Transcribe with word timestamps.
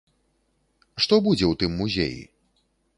Што 1.07 1.15
будзе 1.29 1.45
ў 1.51 1.63
тым 1.63 1.71
музеі? 1.85 2.21